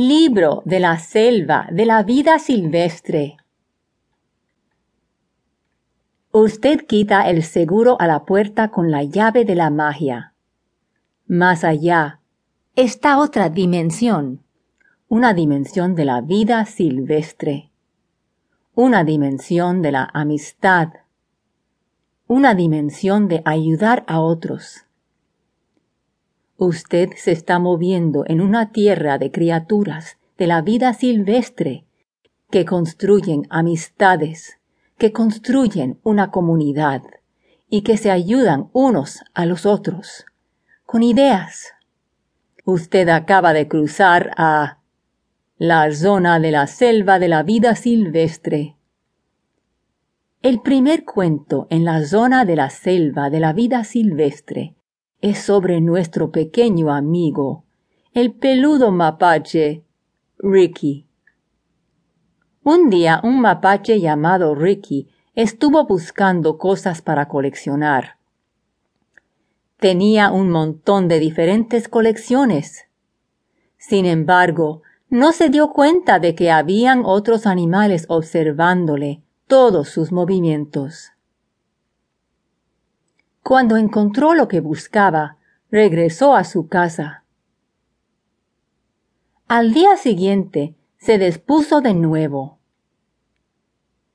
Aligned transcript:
Libro 0.00 0.62
de 0.64 0.78
la 0.78 0.96
selva 1.00 1.66
de 1.72 1.84
la 1.84 2.04
vida 2.04 2.38
silvestre. 2.38 3.36
Usted 6.30 6.86
quita 6.86 7.28
el 7.28 7.42
seguro 7.42 8.00
a 8.00 8.06
la 8.06 8.24
puerta 8.24 8.68
con 8.68 8.92
la 8.92 9.02
llave 9.02 9.44
de 9.44 9.56
la 9.56 9.70
magia. 9.70 10.34
Más 11.26 11.64
allá 11.64 12.20
está 12.76 13.18
otra 13.18 13.48
dimensión, 13.48 14.44
una 15.08 15.34
dimensión 15.34 15.96
de 15.96 16.04
la 16.04 16.20
vida 16.20 16.64
silvestre, 16.64 17.72
una 18.76 19.02
dimensión 19.02 19.82
de 19.82 19.90
la 19.90 20.08
amistad, 20.14 20.90
una 22.28 22.54
dimensión 22.54 23.26
de 23.26 23.42
ayudar 23.44 24.04
a 24.06 24.20
otros. 24.20 24.84
Usted 26.58 27.10
se 27.16 27.32
está 27.32 27.58
moviendo 27.58 28.24
en 28.26 28.40
una 28.40 28.72
tierra 28.72 29.16
de 29.16 29.30
criaturas 29.30 30.18
de 30.36 30.48
la 30.48 30.60
vida 30.60 30.92
silvestre 30.92 31.86
que 32.50 32.64
construyen 32.64 33.46
amistades, 33.48 34.58
que 34.98 35.12
construyen 35.12 36.00
una 36.02 36.30
comunidad 36.30 37.02
y 37.70 37.82
que 37.82 37.96
se 37.96 38.10
ayudan 38.10 38.70
unos 38.72 39.20
a 39.34 39.46
los 39.46 39.66
otros 39.66 40.26
con 40.84 41.02
ideas. 41.02 41.74
Usted 42.64 43.08
acaba 43.08 43.52
de 43.52 43.68
cruzar 43.68 44.32
a 44.36 44.80
la 45.58 45.90
zona 45.92 46.40
de 46.40 46.50
la 46.50 46.66
selva 46.66 47.20
de 47.20 47.28
la 47.28 47.44
vida 47.44 47.76
silvestre 47.76 48.74
el 50.40 50.60
primer 50.60 51.04
cuento 51.04 51.66
en 51.68 51.84
la 51.84 52.04
zona 52.06 52.44
de 52.44 52.54
la 52.54 52.70
selva 52.70 53.28
de 53.28 53.40
la 53.40 53.52
vida 53.52 53.82
silvestre 53.82 54.77
es 55.20 55.38
sobre 55.40 55.80
nuestro 55.80 56.30
pequeño 56.30 56.92
amigo, 56.92 57.64
el 58.12 58.32
peludo 58.32 58.92
mapache, 58.92 59.84
Ricky. 60.38 61.06
Un 62.62 62.90
día 62.90 63.20
un 63.24 63.40
mapache 63.40 64.00
llamado 64.00 64.54
Ricky 64.54 65.08
estuvo 65.34 65.86
buscando 65.86 66.58
cosas 66.58 67.02
para 67.02 67.26
coleccionar. 67.28 68.18
Tenía 69.78 70.30
un 70.30 70.50
montón 70.50 71.08
de 71.08 71.18
diferentes 71.18 71.88
colecciones. 71.88 72.88
Sin 73.76 74.06
embargo, 74.06 74.82
no 75.08 75.32
se 75.32 75.48
dio 75.48 75.72
cuenta 75.72 76.18
de 76.18 76.34
que 76.34 76.50
habían 76.50 77.02
otros 77.04 77.46
animales 77.46 78.04
observándole 78.08 79.22
todos 79.46 79.88
sus 79.88 80.12
movimientos. 80.12 81.12
Cuando 83.48 83.78
encontró 83.78 84.34
lo 84.34 84.46
que 84.46 84.60
buscaba, 84.60 85.38
regresó 85.70 86.36
a 86.36 86.44
su 86.44 86.68
casa. 86.68 87.24
Al 89.46 89.72
día 89.72 89.96
siguiente 89.96 90.74
se 90.98 91.16
dispuso 91.16 91.80
de 91.80 91.94
nuevo. 91.94 92.58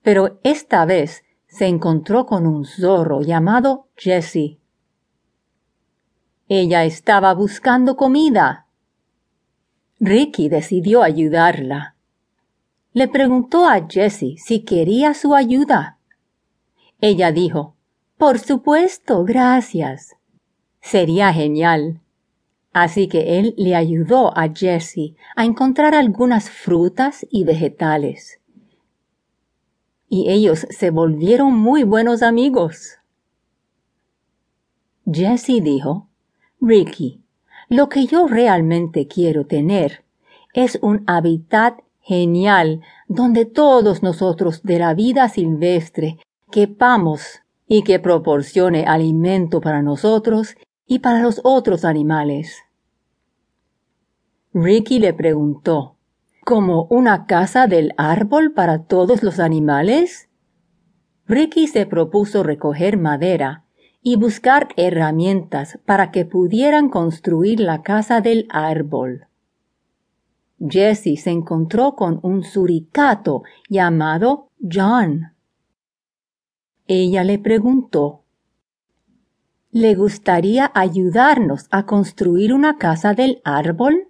Pero 0.04 0.40
esta 0.44 0.86
vez 0.86 1.24
se 1.48 1.66
encontró 1.66 2.28
con 2.28 2.46
un 2.46 2.64
zorro 2.64 3.24
llamado 3.24 3.88
Jessie. 3.96 4.60
Ella 6.48 6.84
estaba 6.84 7.34
buscando 7.34 7.98
comida. 7.98 8.68
Ricky 10.00 10.48
decidió 10.48 11.02
ayudarla 11.02 11.94
le 12.94 13.08
preguntó 13.08 13.68
a 13.68 13.88
Jessie 13.90 14.38
si 14.38 14.60
quería 14.64 15.16
su 15.16 15.34
ayuda. 15.34 15.98
Ella 17.02 17.32
dijo, 17.32 17.76
Por 18.24 18.40
supuesto, 18.40 19.26
gracias. 19.26 20.16
Sería 20.80 21.34
genial. 21.34 22.00
Así 22.72 23.10
que 23.10 23.38
él 23.38 23.54
le 23.58 23.76
ayudó 23.76 24.32
a 24.38 24.48
Jessie 24.48 25.18
a 25.36 25.44
encontrar 25.44 25.94
algunas 25.94 26.50
frutas 26.50 27.28
y 27.30 27.44
vegetales. 27.44 28.40
Y 30.08 30.30
ellos 30.30 30.66
se 30.70 30.90
volvieron 30.90 31.54
muy 31.54 31.84
buenos 31.84 32.24
amigos. 32.24 32.98
Jessie 35.06 35.60
dijo, 35.60 36.08
Ricky, 36.62 37.22
lo 37.68 37.90
que 37.90 38.06
yo 38.06 38.28
realmente 38.28 39.06
quiero 39.06 39.48
tener 39.48 40.06
es 40.54 40.80
un 40.82 41.04
hábitat 41.08 41.82
genial 42.00 42.80
donde 43.10 43.44
todos 43.44 44.02
nosotros 44.02 44.64
de 44.64 44.80
la 44.80 44.94
vida 44.94 45.28
silvestre 45.28 46.20
quepamos 46.52 47.43
y 47.68 47.84
que 47.84 48.00
proporcione 48.00 48.86
alimento 48.86 49.62
para 49.62 49.82
nosotros 49.82 50.56
y 50.86 51.00
para 51.00 51.22
los 51.22 51.42
otros 51.44 51.86
animales. 51.86 52.60
Ricky 54.54 55.00
le 55.00 55.14
preguntó, 55.14 55.98
¿como 56.44 56.86
una 56.86 57.26
casa 57.26 57.68
del 57.68 57.94
árbol 57.98 58.54
para 58.54 58.84
todos 58.84 59.24
los 59.24 59.40
animales? 59.40 60.30
Ricky 61.26 61.68
se 61.68 61.86
propuso 61.86 62.44
recoger 62.44 62.98
madera 62.98 63.64
y 64.02 64.18
buscar 64.18 64.68
herramientas 64.76 65.80
para 65.86 66.12
que 66.12 66.26
pudieran 66.26 66.90
construir 66.90 67.62
la 67.62 67.82
casa 67.82 68.20
del 68.20 68.46
árbol. 68.50 69.28
Jessie 70.60 71.18
se 71.18 71.32
encontró 71.32 71.96
con 71.96 72.20
un 72.22 72.44
suricato 72.44 73.44
llamado 73.70 74.50
John. 74.62 75.34
Ella 76.96 77.24
le 77.24 77.40
preguntó, 77.40 78.24
¿Le 79.72 79.96
gustaría 79.96 80.72
ayudarnos 80.76 81.66
a 81.72 81.88
construir 81.88 82.54
una 82.54 82.78
casa 82.78 83.16
del 83.16 83.42
árbol? 83.44 84.10